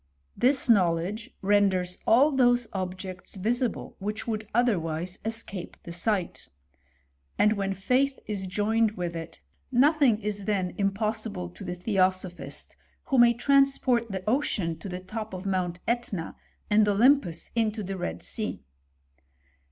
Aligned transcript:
"This 0.45 0.67
knowledge 0.67 1.29
renders 1.43 1.99
all 2.07 2.31
those 2.31 2.65
objects 2.73 3.35
visible 3.35 3.97
which 3.99 4.27
would 4.27 4.47
otherwise 4.51 5.19
escape 5.23 5.77
the 5.83 5.91
sight; 5.93 6.49
and 7.37 7.53
when 7.53 7.75
faith 7.75 8.17
is 8.25 8.47
joined 8.47 8.93
with 8.97 9.15
it, 9.15 9.43
nothing 9.71 10.19
is 10.19 10.45
then 10.45 10.73
impossible 10.79 11.49
to 11.51 11.63
the 11.63 11.75
theosophist, 11.75 12.75
who 13.09 13.19
may 13.19 13.35
transport 13.35 14.09
the 14.09 14.27
ocean 14.27 14.75
to 14.79 14.89
the 14.89 14.99
top 15.01 15.35
of 15.35 15.45
Mount 15.45 15.79
^tna, 15.87 16.33
and 16.67 16.87
Olympus 16.87 17.51
into 17.53 17.83
the 17.83 17.95
Red 17.95 18.23
Sea." 18.23 18.63